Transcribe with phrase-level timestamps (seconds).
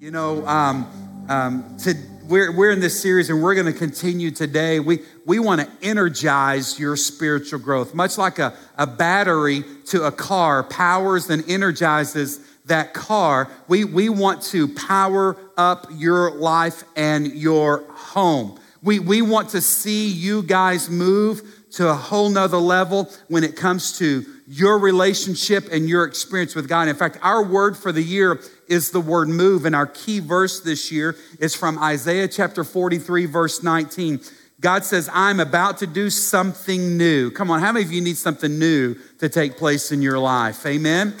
[0.00, 1.94] You know, um, um, to,
[2.24, 4.80] we're, we're in this series and we're going to continue today.
[4.80, 10.10] We, we want to energize your spiritual growth, much like a, a battery to a
[10.10, 13.50] car powers and energizes that car.
[13.68, 18.58] We, we want to power up your life and your home.
[18.82, 21.42] We, we want to see you guys move
[21.72, 26.68] to a whole nother level when it comes to your relationship and your experience with
[26.68, 26.88] God.
[26.88, 30.58] In fact, our word for the year is the word move, and our key verse
[30.58, 34.18] this year is from Isaiah chapter 43, verse 19.
[34.60, 37.30] God says, I'm about to do something new.
[37.30, 40.66] Come on, how many of you need something new to take place in your life?
[40.66, 41.14] Amen?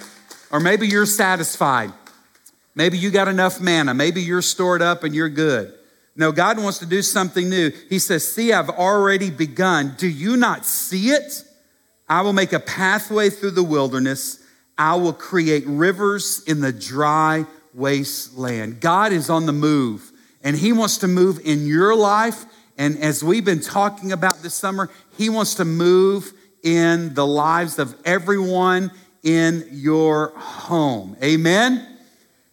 [0.50, 1.92] Or maybe you're satisfied.
[2.74, 3.94] Maybe you got enough manna.
[3.94, 5.72] Maybe you're stored up and you're good.
[6.16, 7.70] No, God wants to do something new.
[7.88, 9.94] He says, See, I've already begun.
[9.96, 11.44] Do you not see it?
[12.10, 14.42] I will make a pathway through the wilderness.
[14.76, 18.80] I will create rivers in the dry wasteland.
[18.80, 20.10] God is on the move,
[20.42, 22.44] and He wants to move in your life.
[22.76, 26.32] And as we've been talking about this summer, He wants to move
[26.64, 28.90] in the lives of everyone
[29.22, 31.16] in your home.
[31.22, 31.86] Amen?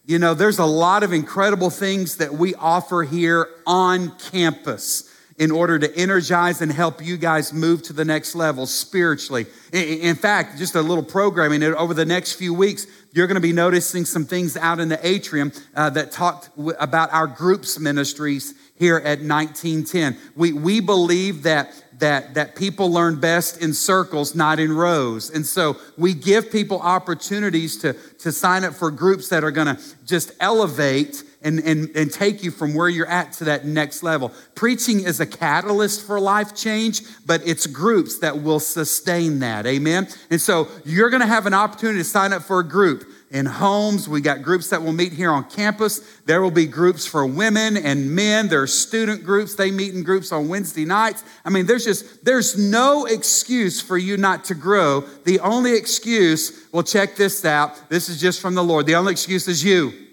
[0.05, 5.06] You know, there's a lot of incredible things that we offer here on campus
[5.37, 9.45] in order to energize and help you guys move to the next level spiritually.
[9.71, 13.53] In fact, just a little programming over the next few weeks, you're going to be
[13.53, 18.97] noticing some things out in the atrium uh, that talked about our groups ministries here
[18.97, 20.17] at 1910.
[20.35, 25.29] We, we believe that, that, that people learn best in circles, not in rows.
[25.29, 29.75] And so we give people opportunities to, to sign up for groups that are going
[29.75, 34.03] to just elevate and, and, and take you from where you're at to that next
[34.03, 34.31] level.
[34.55, 39.65] Preaching is a catalyst for life change, but it's groups that will sustain that.
[39.65, 40.07] Amen.
[40.29, 43.45] And so you're going to have an opportunity to sign up for a group in
[43.45, 44.09] homes.
[44.09, 45.99] We got groups that will meet here on campus.
[46.25, 48.47] There will be groups for women and men.
[48.47, 49.55] There are student groups.
[49.55, 51.23] They meet in groups on Wednesday nights.
[51.45, 55.01] I mean, there's just, there's no excuse for you not to grow.
[55.25, 57.89] The only excuse, well, check this out.
[57.89, 58.85] This is just from the Lord.
[58.85, 60.06] The only excuse is you.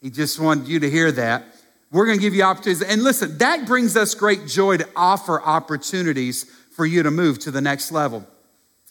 [0.00, 1.44] He just wanted you to hear that.
[1.90, 2.82] We're going to give you opportunities.
[2.82, 7.50] And listen, that brings us great joy to offer opportunities for you to move to
[7.50, 8.26] the next level.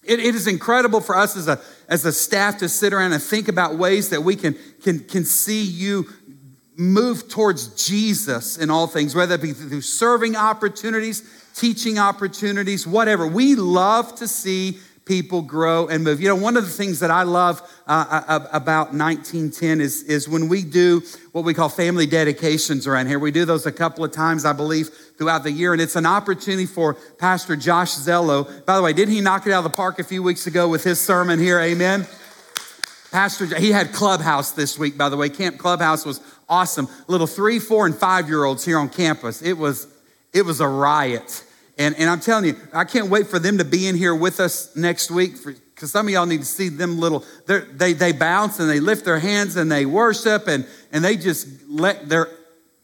[0.03, 3.21] It, it is incredible for us as a, as a staff to sit around and
[3.21, 6.07] think about ways that we can, can, can see you
[6.77, 11.23] move towards Jesus in all things, whether it be through serving opportunities,
[11.55, 13.27] teaching opportunities, whatever.
[13.27, 16.19] We love to see people grow and move.
[16.19, 20.03] You know, one of the things that I love uh, uh, uh, about 1910 is,
[20.03, 23.19] is when we do what we call family dedications around here.
[23.19, 25.73] We do those a couple of times, I believe, throughout the year.
[25.73, 28.66] And it's an opportunity for Pastor Josh Zello.
[28.66, 30.67] By the way, didn't he knock it out of the park a few weeks ago
[30.67, 31.59] with his sermon here?
[31.59, 32.07] Amen.
[33.11, 35.29] Pastor, he had Clubhouse this week, by the way.
[35.29, 36.87] Camp Clubhouse was awesome.
[37.07, 39.41] Little three, four, and five year olds here on campus.
[39.41, 39.87] It was,
[40.33, 41.44] it was a riot.
[41.78, 44.40] And, and I'm telling you, I can't wait for them to be in here with
[44.40, 48.59] us next week because some of y'all need to see them little, they, they bounce
[48.59, 52.30] and they lift their hands and they worship and, and they just let their,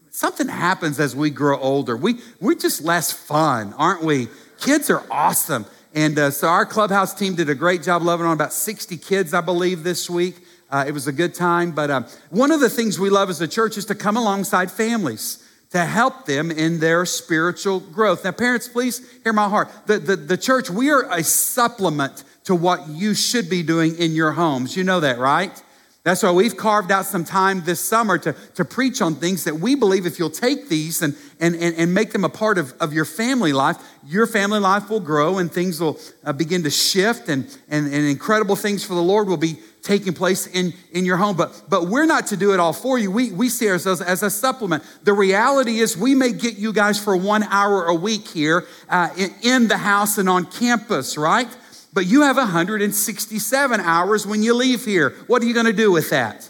[0.10, 1.96] something happens as we grow older.
[1.96, 4.28] We, we're just less fun, aren't we?
[4.60, 5.66] Kids are awesome.
[5.94, 9.34] And uh, so our clubhouse team did a great job loving on about 60 kids,
[9.34, 10.36] I believe, this week.
[10.70, 11.72] Uh, it was a good time.
[11.72, 14.70] But uh, one of the things we love as a church is to come alongside
[14.70, 18.24] families to help them in their spiritual growth.
[18.24, 19.70] Now, parents, please hear my heart.
[19.86, 24.14] The, the, the church, we are a supplement to what you should be doing in
[24.14, 24.76] your homes.
[24.76, 25.52] You know that, right?
[26.04, 29.56] That's why we've carved out some time this summer to, to preach on things that
[29.56, 32.74] we believe if you'll take these and, and, and, and make them a part of,
[32.82, 36.72] of your family life, your family life will grow and things will uh, begin to
[36.72, 41.06] shift and, and, and incredible things for the Lord will be taking place in, in
[41.06, 41.36] your home.
[41.36, 43.12] But, but we're not to do it all for you.
[43.12, 44.84] We, we see ourselves as a supplement.
[45.04, 49.10] The reality is, we may get you guys for one hour a week here uh,
[49.18, 51.48] in, in the house and on campus, right?
[51.94, 55.12] But you have 167 hours when you leave here.
[55.28, 56.50] What are you going to do with that?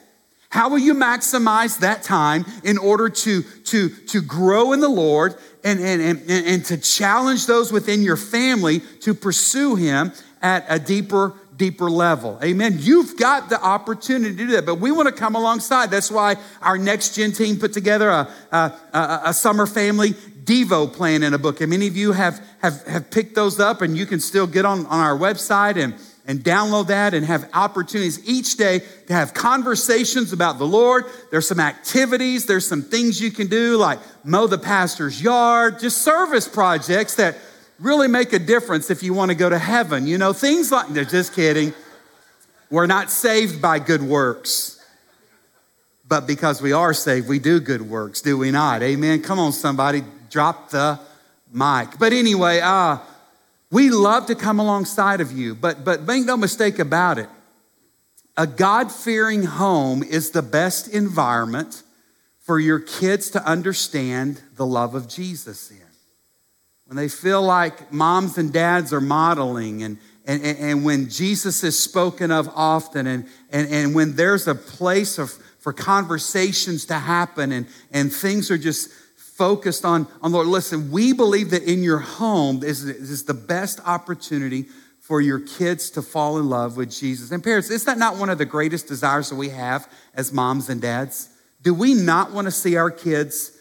[0.50, 5.36] How will you maximize that time in order to, to, to grow in the Lord
[5.63, 10.12] and, and, and, and to challenge those within your family to pursue Him
[10.42, 12.40] at a deeper deeper level.
[12.44, 12.78] Amen.
[12.80, 15.92] You've got the opportunity to do that, but we want to come alongside.
[15.92, 20.13] That's why our next gen team put together a, a, a, summer family
[20.44, 21.62] Devo plan in a book.
[21.62, 24.66] And many of you have, have, have picked those up, and you can still get
[24.66, 25.94] on, on our website and,
[26.25, 31.06] and download that and have opportunities each day to have conversations about the Lord.
[31.30, 36.02] There's some activities, there's some things you can do, like mow the pastor's yard, just
[36.02, 37.38] service projects that
[37.81, 40.07] really make a difference if you want to go to heaven.
[40.07, 41.74] You know, things like, they're just kidding.
[42.69, 44.80] We're not saved by good works,
[46.07, 48.81] but because we are saved, we do good works, do we not?
[48.81, 49.22] Amen.
[49.22, 51.00] Come on, somebody, drop the
[51.51, 52.00] mic.
[52.00, 53.00] But anyway, uh,
[53.72, 57.30] we love to come alongside of you, but but make no mistake about it.
[58.38, 61.84] A God-fearing home is the best environment
[62.39, 65.90] for your kids to understand the love of Jesus in.
[66.91, 71.63] When they feel like moms and dads are modeling and and, and, and when Jesus
[71.63, 76.95] is spoken of often, and, and, and when there's a place of, for conversations to
[76.95, 80.47] happen and, and things are just focused on, on Lord.
[80.47, 84.67] Listen, we believe that in your home is, is the best opportunity
[84.99, 87.31] for your kids to fall in love with Jesus.
[87.31, 90.69] And parents, is that not one of the greatest desires that we have as moms
[90.69, 91.29] and dads?
[91.61, 93.57] Do we not want to see our kids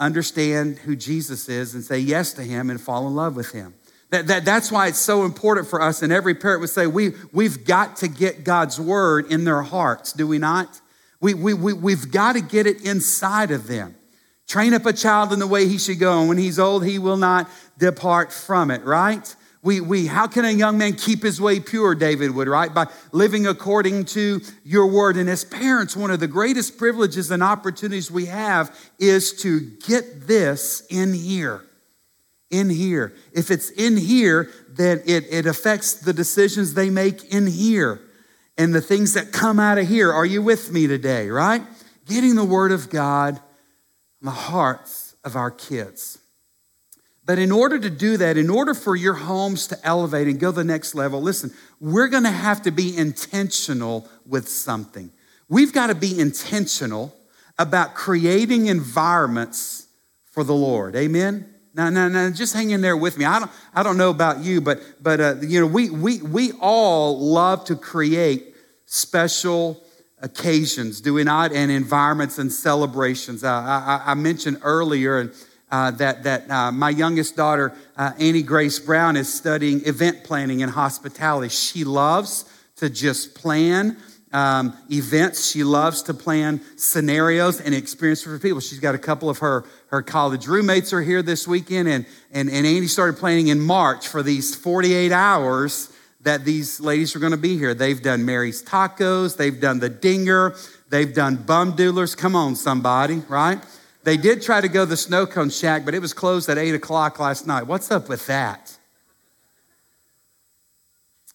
[0.00, 3.74] understand who Jesus is and say yes to him and fall in love with him?
[4.10, 6.02] That, that, that's why it's so important for us.
[6.02, 10.12] And every parent would say, we, we've got to get God's word in their hearts,
[10.12, 10.80] do we not?
[11.20, 13.94] We, we, we, we've got to get it inside of them.
[14.48, 16.98] Train up a child in the way he should go, and when he's old, he
[16.98, 17.48] will not
[17.78, 19.36] depart from it, right?
[19.62, 22.72] We, we, how can a young man keep his way pure, David would, right?
[22.72, 25.18] By living according to your word.
[25.18, 30.26] And as parents, one of the greatest privileges and opportunities we have is to get
[30.26, 31.62] this in here.
[32.50, 33.12] In here.
[33.32, 38.00] If it's in here, then it, it affects the decisions they make in here
[38.56, 40.10] and the things that come out of here.
[40.10, 41.62] Are you with me today, right?
[42.06, 43.36] Getting the word of God
[44.20, 46.18] in the hearts of our kids.
[47.30, 50.50] But in order to do that, in order for your homes to elevate and go
[50.50, 55.12] the next level, listen, we're going to have to be intentional with something.
[55.48, 57.14] We've got to be intentional
[57.56, 59.86] about creating environments
[60.32, 60.96] for the Lord.
[60.96, 61.48] Amen.
[61.72, 63.24] Now, now, now, just hang in there with me.
[63.24, 66.50] I don't, I don't know about you, but, but uh, you know, we, we, we
[66.60, 68.56] all love to create
[68.86, 69.80] special
[70.20, 71.52] occasions, do we not?
[71.52, 73.44] And environments and celebrations.
[73.44, 75.30] Uh, I, I, mentioned earlier
[75.70, 80.62] uh, that, that uh, my youngest daughter, uh, Annie Grace Brown, is studying event planning
[80.62, 81.48] and hospitality.
[81.48, 82.44] She loves
[82.76, 83.96] to just plan
[84.32, 85.50] um, events.
[85.50, 88.60] She loves to plan scenarios and experiences for people.
[88.60, 92.48] She's got a couple of her, her college roommates are here this weekend, and, and,
[92.48, 97.32] and Annie started planning in March for these 48 hours that these ladies are going
[97.32, 97.74] to be here.
[97.74, 100.56] They've done Mary's Tacos, they've done the Dienger,
[100.90, 102.16] they've done Bum Doodlers.
[102.16, 103.62] Come on, somebody, right?
[104.02, 106.56] They did try to go to the Snow Cone Shack, but it was closed at
[106.56, 107.66] 8 o'clock last night.
[107.66, 108.76] What's up with that?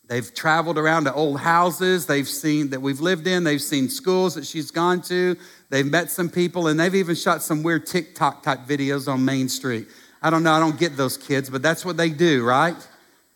[0.07, 3.43] They've traveled around to old houses they've seen that we've lived in.
[3.43, 5.35] They've seen schools that she's gone to.
[5.69, 9.49] They've met some people, and they've even shot some weird TikTok type videos on Main
[9.49, 9.87] Street.
[10.21, 12.75] I don't know, I don't get those kids, but that's what they do, right?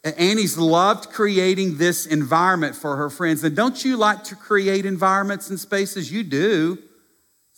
[0.03, 3.43] Annie's loved creating this environment for her friends.
[3.43, 6.11] And don't you like to create environments and spaces?
[6.11, 6.77] You do.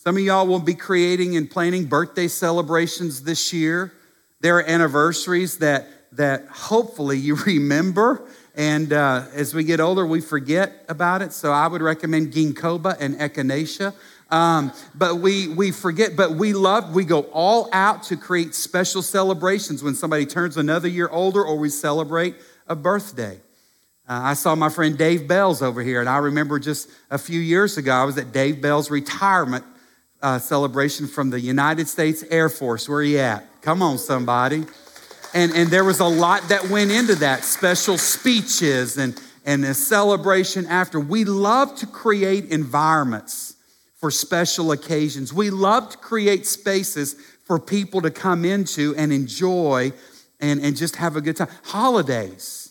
[0.04, 3.92] Some of y'all will be creating and planning birthday celebrations this year.
[4.40, 8.20] There are anniversaries that, that hopefully you remember.
[8.56, 11.32] And uh, as we get older, we forget about it.
[11.32, 13.94] So I would recommend Ginkgo and Echinacea.
[14.28, 19.02] Um, but we, we forget, but we love, we go all out to create special
[19.02, 22.34] celebrations when somebody turns another year older or we celebrate
[22.66, 23.36] a birthday.
[24.08, 27.38] Uh, I saw my friend Dave Bells over here, and I remember just a few
[27.38, 29.64] years ago, I was at Dave Bell's retirement
[30.22, 32.88] uh, celebration from the United States Air Force.
[32.88, 33.62] Where are you at?
[33.62, 34.64] Come on, somebody.
[35.34, 39.74] And, and there was a lot that went into that special speeches and, and a
[39.74, 41.00] celebration after.
[41.00, 43.56] We love to create environments
[43.96, 45.32] for special occasions.
[45.32, 49.92] We love to create spaces for people to come into and enjoy
[50.40, 51.48] and, and just have a good time.
[51.64, 52.61] Holidays.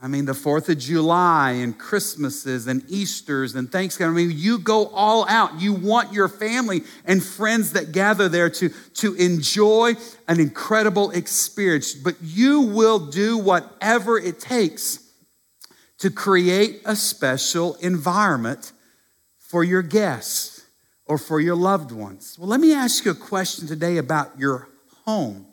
[0.00, 4.14] I mean, the 4th of July and Christmases and Easters and Thanksgiving.
[4.14, 5.60] I mean, you go all out.
[5.60, 9.94] You want your family and friends that gather there to, to enjoy
[10.28, 11.94] an incredible experience.
[11.94, 15.00] But you will do whatever it takes
[15.98, 18.70] to create a special environment
[19.38, 20.64] for your guests
[21.06, 22.36] or for your loved ones.
[22.38, 24.68] Well, let me ask you a question today about your
[25.06, 25.46] home.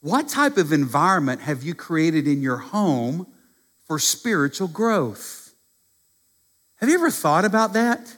[0.00, 3.26] What type of environment have you created in your home
[3.86, 5.52] for spiritual growth?
[6.76, 8.16] Have you ever thought about that?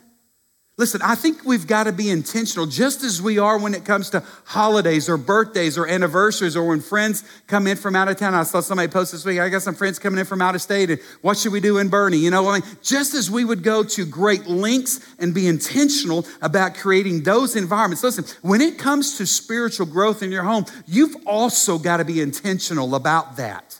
[0.79, 4.11] Listen, I think we've got to be intentional, just as we are when it comes
[4.11, 8.35] to holidays or birthdays or anniversaries or when friends come in from out of town.
[8.35, 10.61] I saw somebody post this week, I got some friends coming in from out of
[10.61, 12.21] state, and what should we do in Boerne?
[12.21, 16.27] You know, I mean, just as we would go to great lengths and be intentional
[16.43, 18.05] about creating those environments.
[18.05, 22.21] Listen, when it comes to spiritual growth in your home, you've also got to be
[22.21, 23.76] intentional about that.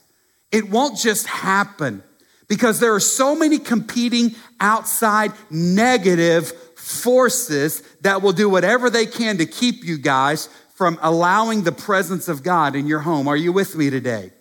[0.51, 2.03] It won't just happen
[2.47, 9.37] because there are so many competing outside negative forces that will do whatever they can
[9.37, 13.27] to keep you guys from allowing the presence of God in your home.
[13.27, 14.31] Are you with me today?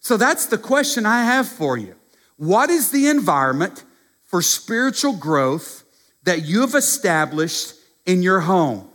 [0.00, 1.94] So that's the question I have for you.
[2.36, 3.84] What is the environment
[4.24, 5.84] for spiritual growth
[6.24, 7.74] that you have established
[8.06, 8.88] in your home?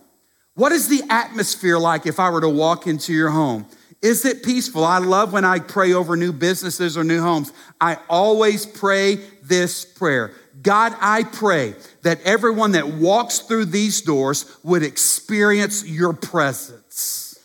[0.54, 3.68] What is the atmosphere like if I were to walk into your home?
[4.02, 4.86] Is it peaceful?
[4.86, 7.52] I love when I pray over new businesses or new homes.
[7.82, 14.58] I always pray this prayer God, I pray that everyone that walks through these doors
[14.64, 17.40] would experience your presence.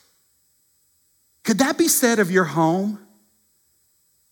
[1.44, 2.98] Could that be said of your home?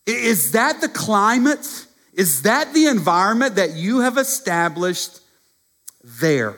[0.07, 1.87] Is that the climate?
[2.15, 5.21] Is that the environment that you have established
[6.03, 6.57] there?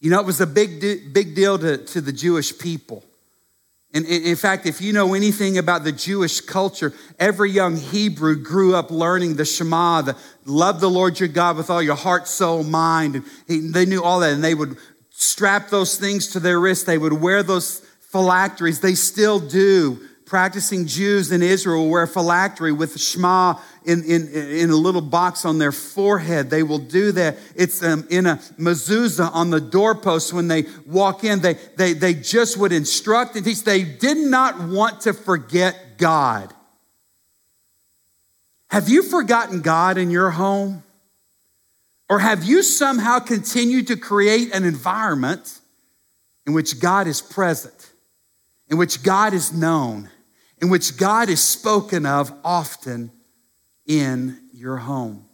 [0.00, 0.80] You know, it was a big,
[1.12, 3.04] big deal to, to the Jewish people.
[3.94, 8.74] And in fact, if you know anything about the Jewish culture, every young Hebrew grew
[8.74, 12.64] up learning the Shema, the love the Lord your God with all your heart, soul,
[12.64, 13.22] mind.
[13.48, 14.32] And they knew all that.
[14.32, 14.76] And they would
[15.10, 16.84] strap those things to their wrists.
[16.84, 17.78] They would wear those
[18.10, 18.80] phylacteries.
[18.80, 23.54] They still do practicing Jews in Israel wear phylactery with Shema
[23.84, 26.50] in, in, in a little box on their forehead.
[26.50, 27.38] They will do that.
[27.54, 31.40] It's um, in a mezuzah on the doorpost when they walk in.
[31.40, 33.62] They, they, they just would instruct and teach.
[33.62, 36.52] They did not want to forget God.
[38.70, 40.82] Have you forgotten God in your home?
[42.08, 45.60] Or have you somehow continued to create an environment
[46.46, 47.90] in which God is present,
[48.68, 50.10] in which God is known,
[50.60, 53.10] in which God is spoken of often
[53.86, 55.26] in your home.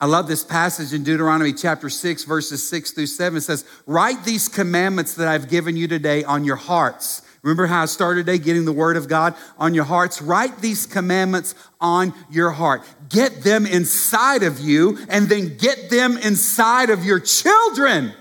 [0.00, 3.38] I love this passage in Deuteronomy chapter 6, verses 6 through 7.
[3.38, 7.22] It says, Write these commandments that I've given you today on your hearts.
[7.42, 10.20] Remember how I started today getting the word of God on your hearts?
[10.20, 12.82] Write these commandments on your heart.
[13.08, 18.12] Get them inside of you and then get them inside of your children.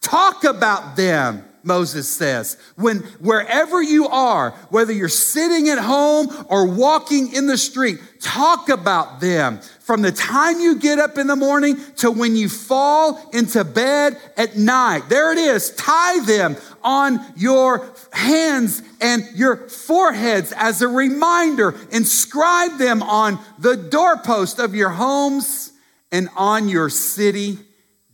[0.00, 1.44] Talk about them.
[1.62, 2.56] Moses says.
[2.76, 8.68] When wherever you are, whether you're sitting at home or walking in the street, talk
[8.68, 13.28] about them from the time you get up in the morning to when you fall
[13.32, 15.08] into bed at night.
[15.08, 15.70] There it is.
[15.74, 21.74] Tie them on your hands and your foreheads as a reminder.
[21.90, 25.72] Inscribe them on the doorpost of your homes
[26.12, 27.58] and on your city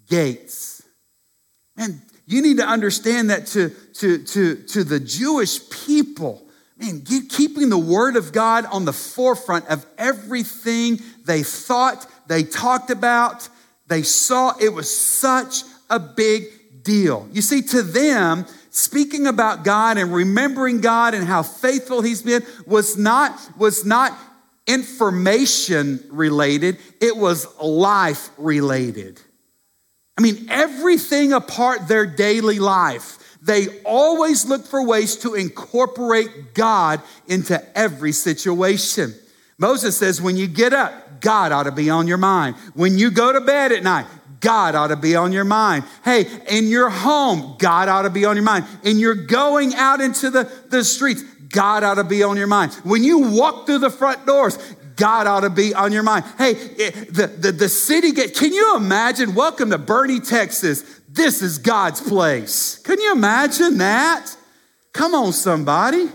[0.09, 0.83] gates.
[1.77, 6.45] And you need to understand that to, to, to, to the Jewish people,
[6.77, 12.91] man, keeping the word of God on the forefront of everything they thought, they talked
[12.91, 13.49] about,
[13.87, 17.29] they saw, it was such a big deal.
[17.33, 22.45] You see, to them, speaking about God and remembering God and how faithful He's been
[22.67, 24.13] was not, was not
[24.67, 29.21] information related, it was life related.
[30.19, 33.19] I mean, everything apart their daily life.
[33.43, 39.15] They always look for ways to incorporate God into every situation.
[39.59, 42.57] Moses says, when you get up, God ought to be on your mind.
[42.75, 44.07] When you go to bed at night,
[44.41, 45.85] God ought to be on your mind.
[46.05, 48.65] Hey, in your home, God ought to be on your mind.
[48.85, 52.73] And you're going out into the, the streets, God ought to be on your mind.
[52.85, 54.59] When you walk through the front doors,
[54.97, 56.25] God ought to be on your mind.
[56.39, 59.35] Hey, the, the, the city get, can you imagine?
[59.35, 61.01] Welcome to Boerne, Texas.
[61.09, 62.79] This is God's place.
[62.79, 64.35] Can you imagine that?
[64.93, 66.09] Come on, somebody.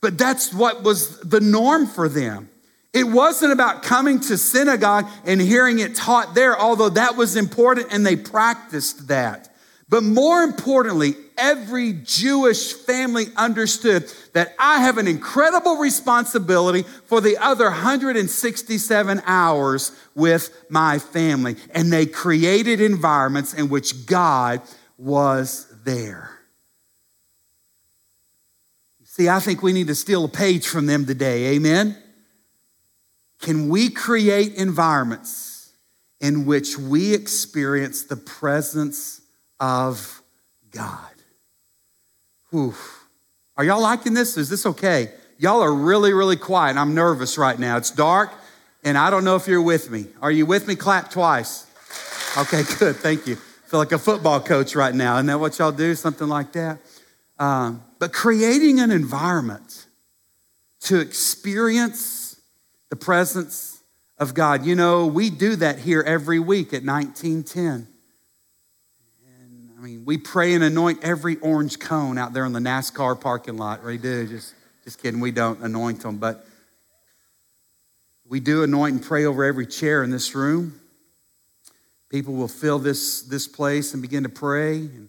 [0.00, 2.48] But that's what was the norm for them.
[2.92, 7.88] It wasn't about coming to synagogue and hearing it taught there, although that was important
[7.92, 9.54] and they practiced that.
[9.88, 17.38] But more importantly, every Jewish family understood that I have an incredible responsibility for the
[17.38, 21.56] other 167 hours with my family.
[21.74, 24.60] And they created environments in which God
[24.98, 26.30] was there.
[29.04, 31.56] See, I think we need to steal a page from them today.
[31.56, 31.96] Amen?
[33.40, 35.72] Can we create environments
[36.20, 39.22] in which we experience the presence
[39.58, 40.22] of
[40.70, 41.10] God.
[42.50, 42.74] Whew.
[43.56, 44.36] Are y'all liking this?
[44.36, 45.12] Is this okay?
[45.38, 46.76] Y'all are really, really quiet.
[46.76, 47.76] I'm nervous right now.
[47.76, 48.32] It's dark,
[48.84, 50.06] and I don't know if you're with me.
[50.20, 50.74] Are you with me?
[50.74, 51.66] Clap twice.
[52.36, 52.96] Okay, good.
[52.96, 53.36] Thank you.
[53.36, 55.14] Feel like a football coach right now.
[55.16, 55.94] Isn't that what y'all do?
[55.94, 56.78] Something like that.
[57.38, 59.86] Um, but creating an environment
[60.80, 62.40] to experience
[62.88, 63.80] the presence
[64.18, 64.66] of God.
[64.66, 67.86] You know, we do that here every week at 1910.
[69.80, 73.56] I mean, we pray and anoint every orange cone out there in the NASCAR parking
[73.56, 73.82] lot.
[73.82, 74.26] We do.
[74.26, 74.52] Just,
[74.84, 75.20] just kidding.
[75.20, 76.44] We don't anoint them, but
[78.28, 80.78] we do anoint and pray over every chair in this room.
[82.10, 84.80] people will fill this, this place and begin to pray.
[84.80, 85.08] And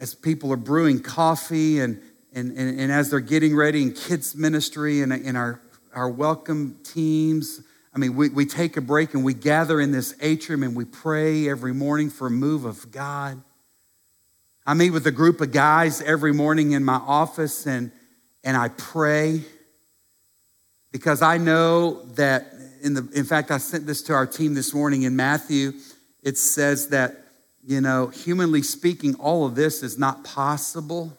[0.00, 2.00] as people are brewing coffee and,
[2.32, 5.60] and, and, and as they're getting ready in kids' ministry and in our,
[5.92, 7.60] our welcome teams,
[7.92, 10.84] I mean, we, we take a break and we gather in this atrium and we
[10.84, 13.42] pray every morning for a move of God.
[14.64, 17.90] I meet with a group of guys every morning in my office and,
[18.44, 19.42] and I pray
[20.92, 24.72] because I know that, in, the, in fact, I sent this to our team this
[24.72, 25.72] morning in Matthew.
[26.22, 27.24] It says that,
[27.64, 31.16] you know, humanly speaking, all of this is not possible,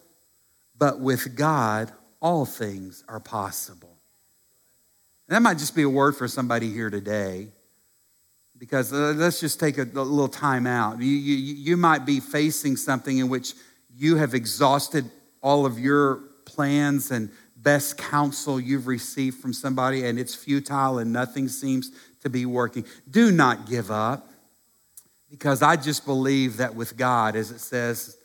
[0.78, 3.91] but with God, all things are possible.
[5.32, 7.48] And that might just be a word for somebody here today.
[8.58, 11.00] Because uh, let's just take a, a little time out.
[11.00, 13.54] You, you, you might be facing something in which
[13.96, 15.10] you have exhausted
[15.42, 21.14] all of your plans and best counsel you've received from somebody and it's futile and
[21.14, 21.92] nothing seems
[22.24, 22.84] to be working.
[23.10, 24.28] Do not give up
[25.30, 28.18] because I just believe that with God, as it says,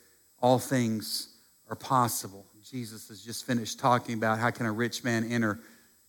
[0.42, 1.28] all things
[1.70, 2.44] are possible.
[2.68, 5.60] Jesus has just finished talking about how can a rich man enter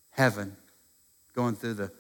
[0.09, 0.57] heaven
[1.37, 1.91] going through the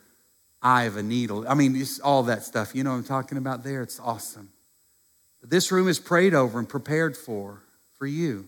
[0.63, 1.45] eye of a needle.
[1.47, 2.73] I mean, just all that stuff.
[2.73, 3.83] You know what I'm talking about there?
[3.83, 4.49] It's awesome.
[5.39, 7.61] But this room is prayed over and prepared for,
[7.99, 8.47] for you.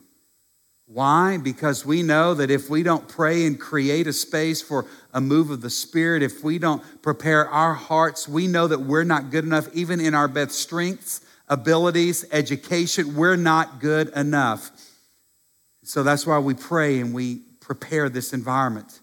[0.88, 1.38] Why?
[1.38, 5.52] Because we know that if we don't pray and create a space for a move
[5.52, 9.44] of the Spirit, if we don't prepare our hearts, we know that we're not good
[9.44, 14.72] enough, even in our best strengths, abilities, education, we're not good enough.
[15.84, 19.00] So that's why we pray and we prepare this environment.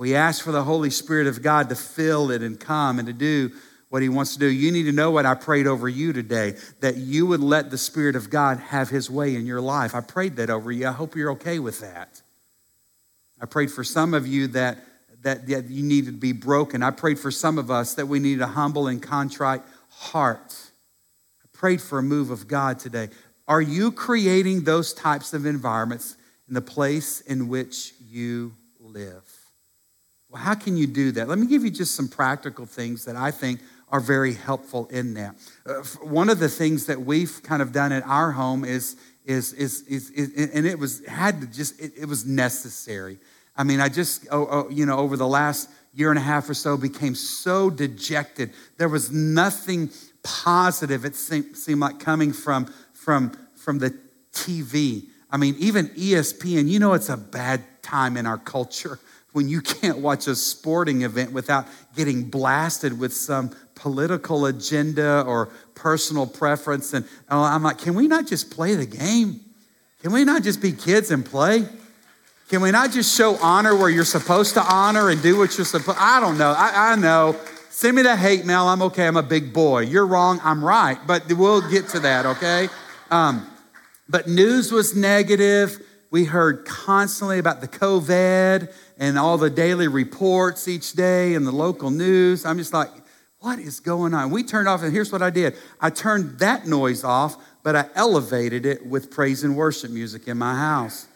[0.00, 3.12] We ask for the Holy Spirit of God to fill it and come and to
[3.12, 3.52] do
[3.90, 4.46] what He wants to do.
[4.46, 7.76] You need to know what I prayed over you today that you would let the
[7.76, 9.94] Spirit of God have His way in your life.
[9.94, 10.88] I prayed that over you.
[10.88, 12.22] I hope you're okay with that.
[13.42, 14.78] I prayed for some of you that,
[15.20, 16.82] that, that you needed to be broken.
[16.82, 20.56] I prayed for some of us that we needed a humble and contrite heart.
[21.44, 23.10] I prayed for a move of God today.
[23.46, 26.16] Are you creating those types of environments
[26.48, 29.29] in the place in which you live?
[30.30, 31.28] Well, how can you do that?
[31.28, 35.14] Let me give you just some practical things that I think are very helpful in
[35.14, 35.34] that.
[35.66, 39.52] Uh, one of the things that we've kind of done at our home is, is,
[39.54, 43.18] is, is, is and it was had to just, it, it was necessary.
[43.56, 46.48] I mean, I just, oh, oh, you know, over the last year and a half
[46.48, 48.52] or so became so dejected.
[48.78, 49.90] There was nothing
[50.22, 53.98] positive, it seemed, seemed like coming from, from, from the
[54.32, 55.08] TV.
[55.32, 59.00] I mean, even ESPN, you know, it's a bad time in our culture
[59.32, 61.66] when you can't watch a sporting event without
[61.96, 66.92] getting blasted with some political agenda or personal preference.
[66.92, 69.40] And I'm like, can we not just play the game?
[70.02, 71.66] Can we not just be kids and play?
[72.48, 75.64] Can we not just show honor where you're supposed to honor and do what you're
[75.64, 75.98] supposed?
[76.00, 76.50] I don't know.
[76.50, 77.36] I, I know.
[77.70, 78.66] Send me the hate mail.
[78.66, 79.06] I'm okay.
[79.06, 79.80] I'm a big boy.
[79.80, 80.40] You're wrong.
[80.42, 80.98] I'm right.
[81.06, 82.26] But we'll get to that.
[82.26, 82.68] Okay.
[83.10, 83.48] Um,
[84.08, 85.80] but news was negative.
[86.10, 91.52] We heard constantly about the COVID and all the daily reports each day and the
[91.52, 92.44] local news.
[92.44, 92.90] I'm just like,
[93.38, 94.30] what is going on?
[94.30, 97.86] We turned off, and here's what I did I turned that noise off, but I
[97.94, 101.08] elevated it with praise and worship music in my house.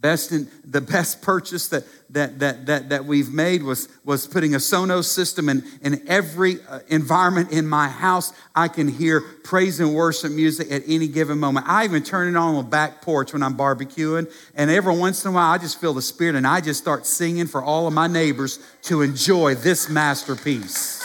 [0.00, 4.54] Best in, the best purchase that, that, that, that, that we've made was, was putting
[4.54, 8.32] a Sonos system in, in every uh, environment in my house.
[8.54, 11.66] I can hear praise and worship music at any given moment.
[11.68, 14.32] I even turn it on on the back porch when I'm barbecuing.
[14.54, 17.04] And every once in a while, I just feel the Spirit and I just start
[17.04, 21.02] singing for all of my neighbors to enjoy this masterpiece.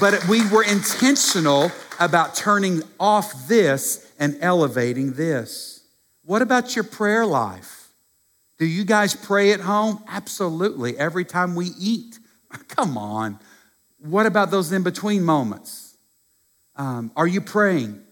[0.00, 5.73] But we were intentional about turning off this and elevating this.
[6.24, 7.90] What about your prayer life?
[8.58, 10.02] Do you guys pray at home?
[10.08, 10.96] Absolutely.
[10.96, 12.18] Every time we eat.
[12.68, 13.38] Come on.
[13.98, 15.96] What about those in between moments?
[16.76, 18.02] Um, are you praying?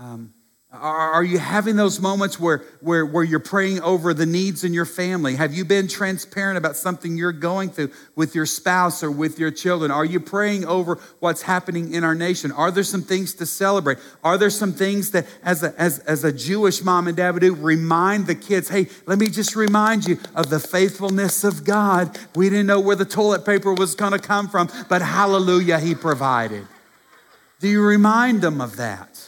[0.00, 0.32] Um,
[0.70, 4.84] are you having those moments where, where, where you're praying over the needs in your
[4.84, 5.34] family?
[5.36, 9.50] Have you been transparent about something you're going through with your spouse or with your
[9.50, 9.90] children?
[9.90, 12.52] Are you praying over what's happening in our nation?
[12.52, 13.96] Are there some things to celebrate?
[14.22, 17.40] Are there some things that, as a, as, as a Jewish mom and dad would
[17.40, 22.18] do, remind the kids, hey, let me just remind you of the faithfulness of God.
[22.36, 25.94] We didn't know where the toilet paper was going to come from, but hallelujah, He
[25.94, 26.66] provided.
[27.58, 29.27] Do you remind them of that?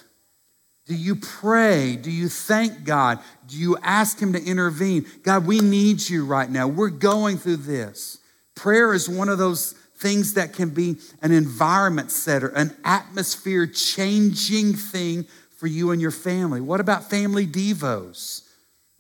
[0.91, 1.95] Do you pray?
[1.95, 3.21] Do you thank God?
[3.47, 5.07] Do you ask Him to intervene?
[5.23, 6.67] God, we need you right now.
[6.67, 8.19] We're going through this.
[8.57, 14.75] Prayer is one of those things that can be an environment setter, an atmosphere changing
[14.75, 15.27] thing
[15.59, 16.61] for you and your family.
[16.61, 18.43] What about family devos?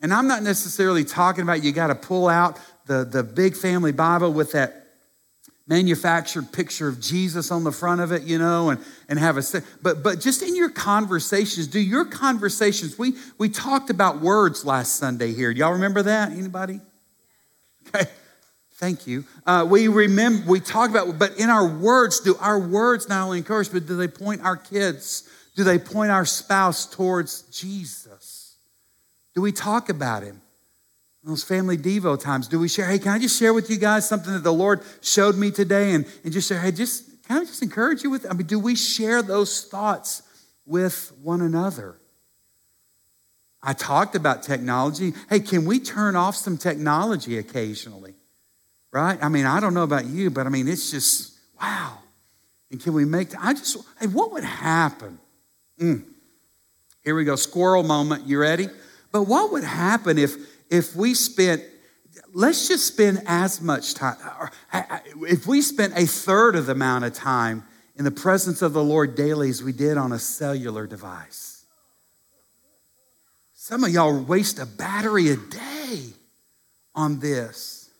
[0.00, 3.90] And I'm not necessarily talking about you got to pull out the, the big family
[3.90, 4.79] Bible with that
[5.70, 9.42] manufactured picture of Jesus on the front of it, you know, and, and have a
[9.80, 14.96] but but just in your conversations, do your conversations, we we talked about words last
[14.96, 15.50] Sunday here.
[15.50, 16.32] Y'all remember that?
[16.32, 16.80] Anybody?
[17.86, 18.10] Okay.
[18.74, 19.24] Thank you.
[19.46, 23.38] Uh, we remember we talk about, but in our words, do our words not only
[23.38, 25.28] encourage, but do they point our kids?
[25.54, 28.56] Do they point our spouse towards Jesus?
[29.34, 30.40] Do we talk about him?
[31.22, 32.86] Those family Devo times, do we share?
[32.86, 35.92] Hey, can I just share with you guys something that the Lord showed me today?
[35.92, 38.26] And, and just say, hey, just can I just encourage you with?
[38.28, 40.22] I mean, do we share those thoughts
[40.66, 41.96] with one another?
[43.62, 45.12] I talked about technology.
[45.28, 48.14] Hey, can we turn off some technology occasionally?
[48.90, 49.18] Right?
[49.22, 51.98] I mean, I don't know about you, but I mean, it's just, wow.
[52.70, 55.18] And can we make, I just, hey, what would happen?
[55.78, 56.02] Mm.
[57.04, 58.26] Here we go, squirrel moment.
[58.26, 58.68] You ready?
[59.12, 60.34] But what would happen if
[60.70, 61.62] if we spent,
[62.32, 64.16] let's just spend as much time,
[65.22, 67.64] if we spent a third of the amount of time
[67.96, 71.64] in the presence of the Lord daily as we did on a cellular device.
[73.54, 76.00] Some of y'all waste a battery a day
[76.94, 77.90] on this.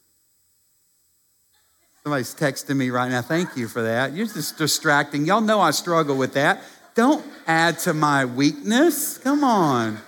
[2.03, 3.21] Somebody's texting me right now.
[3.21, 4.15] Thank you for that.
[4.15, 5.27] You're just distracting.
[5.27, 6.63] Y'all know I struggle with that.
[6.95, 9.19] Don't add to my weakness.
[9.19, 9.99] Come on.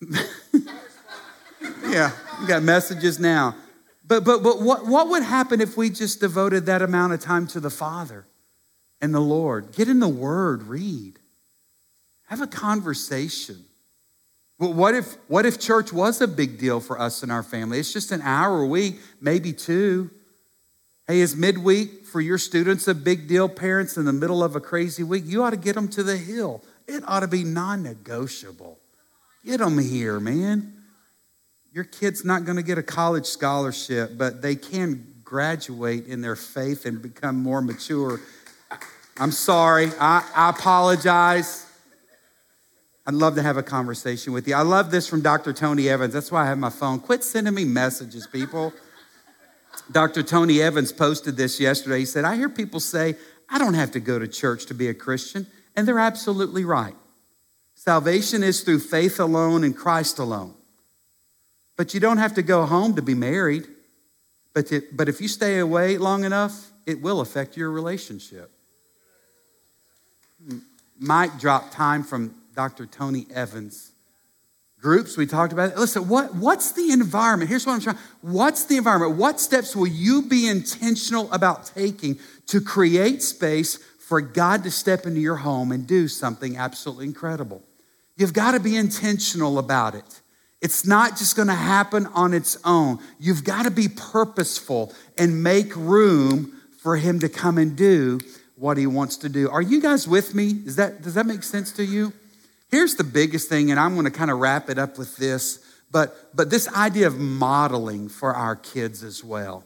[1.84, 3.56] yeah, we got messages now.
[4.06, 7.46] But, but, but what, what would happen if we just devoted that amount of time
[7.48, 8.26] to the Father
[9.00, 9.72] and the Lord?
[9.72, 11.18] Get in the Word, read,
[12.26, 13.64] have a conversation.
[14.58, 17.78] But what if, what if church was a big deal for us and our family?
[17.78, 20.10] It's just an hour a week, maybe two.
[21.08, 24.60] Hey, is midweek for your students a big deal, parents, in the middle of a
[24.60, 25.24] crazy week?
[25.26, 26.62] You ought to get them to the hill.
[26.86, 28.78] It ought to be non negotiable.
[29.44, 30.81] Get them here, man
[31.72, 36.36] your kid's not going to get a college scholarship, but they can graduate in their
[36.36, 38.20] faith and become more mature.
[39.18, 39.88] I'm sorry.
[39.98, 41.66] I, I apologize.
[43.06, 44.54] I'd love to have a conversation with you.
[44.54, 45.54] I love this from Dr.
[45.54, 46.12] Tony Evans.
[46.12, 47.00] That's why I have my phone.
[47.00, 48.74] Quit sending me messages, people.
[49.90, 50.22] Dr.
[50.22, 52.00] Tony Evans posted this yesterday.
[52.00, 53.16] He said, I hear people say,
[53.48, 55.46] I don't have to go to church to be a Christian.
[55.74, 56.94] And they're absolutely right.
[57.74, 60.54] Salvation is through faith alone and Christ alone.
[61.76, 63.66] But you don't have to go home to be married.
[64.54, 68.50] But, to, but if you stay away long enough, it will affect your relationship.
[71.00, 72.86] mic dropped time from Dr.
[72.86, 73.92] Tony Evans.
[74.80, 75.78] Groups, we talked about it.
[75.78, 77.48] Listen, what, what's the environment?
[77.48, 77.98] Here's what I'm trying.
[78.20, 79.16] What's the environment?
[79.16, 85.06] What steps will you be intentional about taking to create space for God to step
[85.06, 87.62] into your home and do something absolutely incredible?
[88.16, 90.20] You've got to be intentional about it.
[90.62, 93.00] It's not just going to happen on its own.
[93.18, 98.20] You've got to be purposeful and make room for him to come and do
[98.54, 99.50] what he wants to do.
[99.50, 100.62] Are you guys with me?
[100.64, 102.12] Is that, does that make sense to you?
[102.70, 105.58] Here's the biggest thing, and I'm going to kind of wrap it up with this,
[105.90, 109.64] but, but this idea of modeling for our kids as well.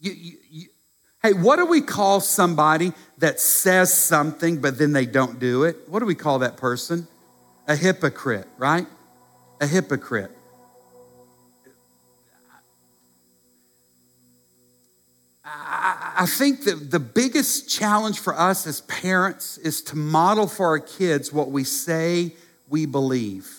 [0.00, 0.68] You, you, you,
[1.22, 5.76] hey, what do we call somebody that says something but then they don't do it?
[5.86, 7.06] What do we call that person?
[7.68, 8.86] A hypocrite, right?
[9.60, 10.30] A hypocrite.
[16.20, 20.78] I think that the biggest challenge for us as parents is to model for our
[20.78, 22.34] kids what we say
[22.68, 23.50] we believe.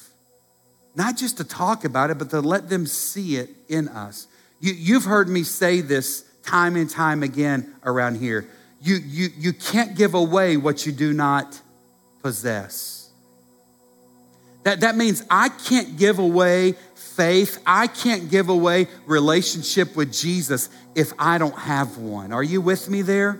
[0.95, 4.27] Not just to talk about it, but to let them see it in us.
[4.59, 8.47] You, have heard me say this time and time again around here.
[8.79, 11.59] You, you, you can't give away what you do not
[12.21, 13.00] possess.
[14.63, 17.61] That, that means I can't give away faith.
[17.65, 22.31] I can't give away relationship with Jesus if I don't have one.
[22.31, 23.39] Are you with me there?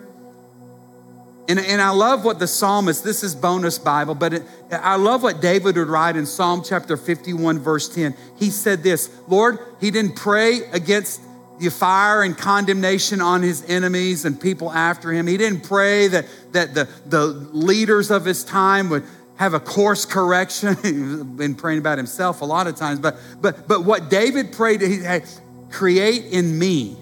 [1.47, 5.21] And, and I love what the psalmist, this is bonus Bible, but it, I love
[5.23, 8.15] what David would write in Psalm chapter 51, verse 10.
[8.37, 11.21] He said this Lord, he didn't pray against
[11.59, 15.27] the fire and condemnation on his enemies and people after him.
[15.27, 19.03] He didn't pray that, that the, the leaders of his time would
[19.41, 20.75] have a course correction.
[20.83, 24.81] He's been praying about himself a lot of times, but but but what David prayed,
[24.81, 25.23] he had,
[25.71, 26.95] create in me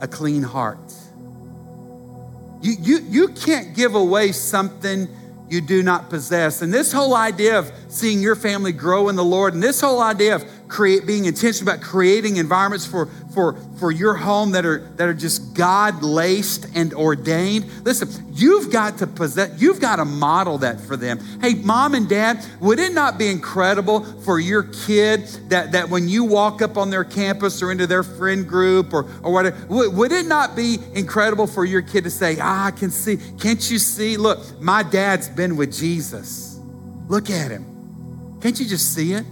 [0.00, 0.92] a clean heart.
[2.62, 5.08] You, you, you can't give away something
[5.48, 6.62] you do not possess.
[6.62, 10.02] And this whole idea of seeing your family grow in the Lord, and this whole
[10.02, 14.78] idea of create, being intentional about creating environments for, for, for your home that are,
[14.96, 17.66] that are just God laced and ordained.
[17.84, 21.18] Listen, you've got to possess, you've got to model that for them.
[21.40, 26.08] Hey, mom and dad, would it not be incredible for your kid that, that when
[26.08, 29.94] you walk up on their campus or into their friend group or, or whatever, would,
[29.94, 33.70] would it not be incredible for your kid to say, ah, I can see, can't
[33.70, 34.16] you see?
[34.16, 36.60] Look, my dad's been with Jesus.
[37.08, 37.66] Look at him.
[38.40, 39.26] Can't you just see it?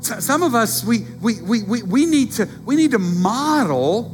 [0.00, 4.04] Some of us, we, we, we, we, we, need to, we need to model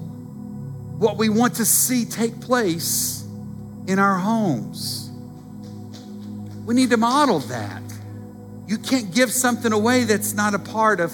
[0.99, 3.25] what we want to see take place
[3.87, 5.11] in our homes.
[6.65, 7.83] We need to model that.
[8.67, 11.13] You can't give something away that's not a part of,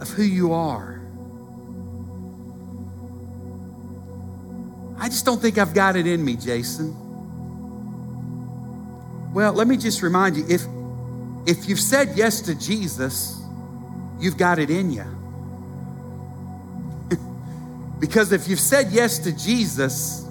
[0.00, 0.96] of who you are.
[4.98, 6.96] I just don't think I've got it in me, Jason.
[9.34, 10.62] Well, let me just remind you if,
[11.46, 13.42] if you've said yes to Jesus,
[14.18, 15.04] you've got it in you.
[18.00, 20.26] because if you've said yes to Jesus,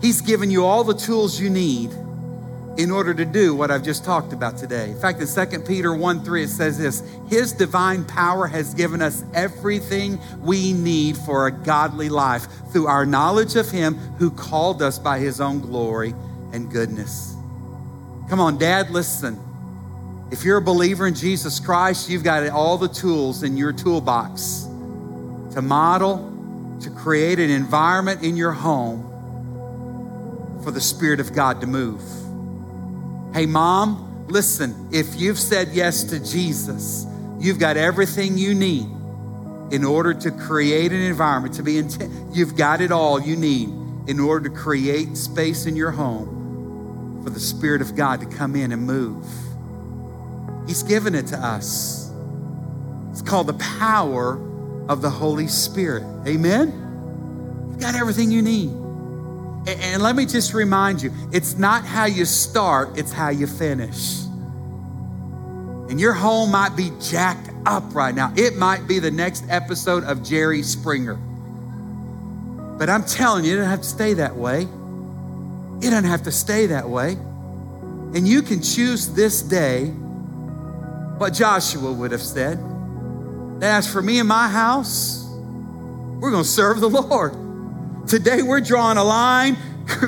[0.00, 1.90] He's given you all the tools you need
[2.76, 4.90] in order to do what I've just talked about today.
[4.90, 9.00] In fact, in 2 Peter 1 3, it says this His divine power has given
[9.00, 14.82] us everything we need for a godly life through our knowledge of Him who called
[14.82, 16.14] us by His own glory
[16.52, 17.34] and goodness.
[18.28, 19.43] Come on, Dad, listen.
[20.34, 24.66] If you're a believer in Jesus Christ, you've got all the tools in your toolbox
[25.52, 29.04] to model, to create an environment in your home
[30.64, 32.02] for the Spirit of God to move.
[33.32, 37.06] Hey, mom, listen, if you've said yes to Jesus,
[37.38, 38.88] you've got everything you need
[39.70, 42.34] in order to create an environment, to be intent.
[42.34, 43.68] You've got it all you need
[44.08, 48.56] in order to create space in your home for the Spirit of God to come
[48.56, 49.24] in and move.
[50.66, 52.10] He's given it to us.
[53.10, 54.40] It's called the power
[54.88, 56.04] of the Holy Spirit.
[56.26, 57.68] Amen?
[57.70, 58.70] You've got everything you need.
[59.66, 64.20] And let me just remind you it's not how you start, it's how you finish.
[65.88, 68.32] And your home might be jacked up right now.
[68.36, 71.14] It might be the next episode of Jerry Springer.
[72.78, 74.62] But I'm telling you, it doesn't have to stay that way.
[74.62, 77.12] It doesn't have to stay that way.
[77.12, 79.92] And you can choose this day
[81.18, 82.58] what Joshua would have said.
[83.62, 85.24] As for me and my house,
[86.20, 87.32] we're going to serve the Lord.
[88.08, 89.56] Today we're drawing a line.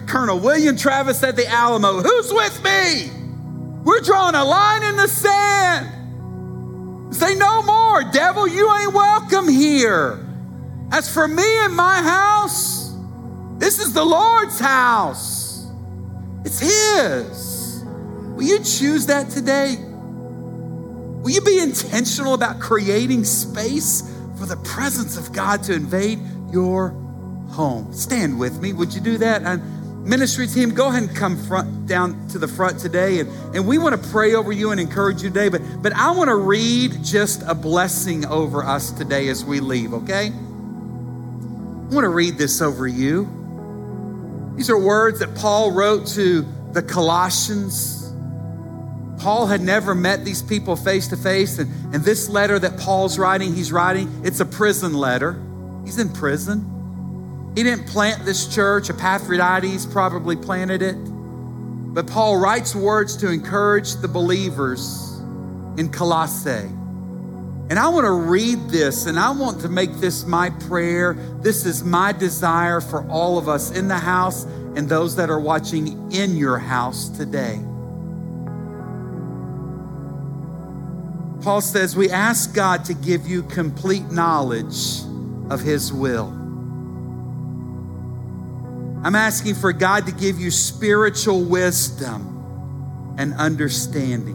[0.06, 3.10] Colonel William Travis at the Alamo, who's with me?
[3.84, 7.14] We're drawing a line in the sand.
[7.14, 10.24] Say no more, devil, you ain't welcome here.
[10.92, 12.94] As for me and my house,
[13.58, 15.66] this is the Lord's house.
[16.44, 17.84] It's His.
[18.34, 19.76] Will you choose that today?
[21.26, 26.20] Will you be intentional about creating space for the presence of God to invade
[26.52, 26.90] your
[27.50, 27.92] home?
[27.92, 28.72] Stand with me.
[28.72, 29.42] Would you do that?
[29.42, 33.18] And ministry team, go ahead and come front down to the front today.
[33.18, 35.48] And, and we want to pray over you and encourage you today.
[35.48, 39.94] But, but I want to read just a blessing over us today as we leave,
[39.94, 40.26] okay?
[40.26, 43.24] I want to read this over you.
[44.54, 47.95] These are words that Paul wrote to the Colossians
[49.26, 51.58] Paul had never met these people face to face.
[51.58, 51.68] And,
[52.04, 55.42] this letter that Paul's writing, he's writing, it's a prison letter.
[55.84, 57.52] He's in prison.
[57.56, 60.94] He didn't plant this church, Epaphroditus probably planted it.
[60.94, 65.18] But Paul writes words to encourage the believers
[65.76, 66.70] in Colossae.
[67.68, 71.14] And I want to read this and I want to make this my prayer.
[71.40, 74.44] This is my desire for all of us in the house
[74.76, 77.58] and those that are watching in your house today.
[81.46, 85.02] Paul says, We ask God to give you complete knowledge
[85.48, 86.26] of His will.
[89.04, 94.34] I'm asking for God to give you spiritual wisdom and understanding.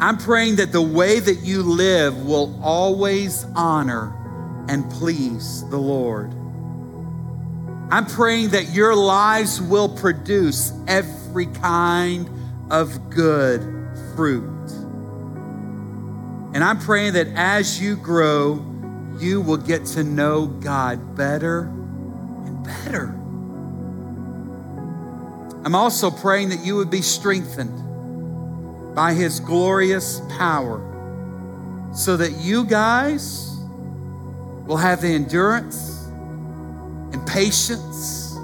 [0.00, 4.12] I'm praying that the way that you live will always honor
[4.68, 6.32] and please the Lord.
[7.92, 12.28] I'm praying that your lives will produce every kind
[12.68, 13.60] of good
[14.16, 14.59] fruit.
[16.52, 18.64] And I'm praying that as you grow,
[19.18, 23.14] you will get to know God better and better.
[25.64, 27.76] I'm also praying that you would be strengthened
[28.96, 30.86] by His glorious power
[31.94, 33.56] so that you guys
[34.66, 36.06] will have the endurance
[37.12, 38.34] and patience.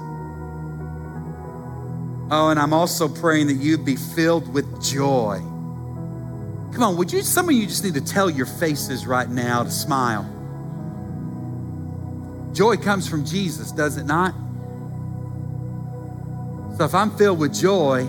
[2.29, 5.41] Oh, and I'm also praying that you'd be filled with joy
[6.77, 9.63] Come on, would you, some of you just need to tell your faces right now
[9.63, 10.21] to smile.
[12.53, 14.35] Joy comes from Jesus, does it not?
[16.77, 18.01] So if I'm filled with joy,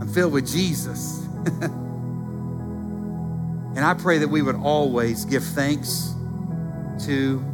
[0.00, 1.26] I'm filled with Jesus.
[1.62, 1.74] and
[3.80, 6.14] I pray that we would always give thanks
[7.06, 7.44] to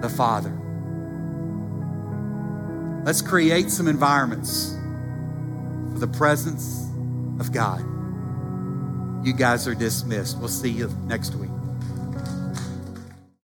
[0.00, 0.58] the Father.
[3.04, 4.74] Let's create some environments
[5.92, 6.88] for the presence
[7.38, 7.90] of God.
[9.24, 10.38] You guys are dismissed.
[10.38, 11.53] We'll see you next week.